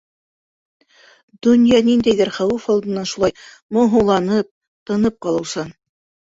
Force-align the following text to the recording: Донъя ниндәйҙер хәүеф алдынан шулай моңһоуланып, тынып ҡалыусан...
Донъя 1.47 1.81
ниндәйҙер 1.87 2.31
хәүеф 2.37 2.65
алдынан 2.77 3.05
шулай 3.11 3.37
моңһоуланып, 3.79 4.51
тынып 4.91 5.21
ҡалыусан... 5.29 5.71